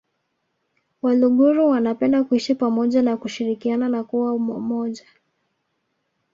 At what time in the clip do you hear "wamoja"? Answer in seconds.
4.33-5.05